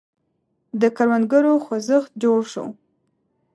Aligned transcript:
د 0.81 0.83
کروندګرو 0.97 1.53
خوځښت 1.65 2.11
جوړ 2.23 2.39
شو. 2.53 2.65